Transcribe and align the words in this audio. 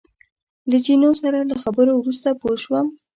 له 0.69 0.77
جینو 0.85 1.11
سره 1.21 1.39
له 1.49 1.55
خبرو 1.63 1.93
وروسته 1.97 2.29
پوه 2.39 2.55
شوم. 2.63 2.87